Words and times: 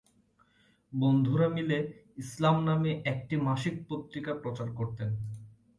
বন্ধুরা 0.93 1.47
মিলে 1.49 1.77
"ইসলাম" 2.17 2.57
নামে 2.65 2.91
একটি 3.05 3.35
মাসিক 3.47 3.75
পত্রিকা 3.89 4.31
প্রচার 4.43 4.67
করতেন। 4.71 5.09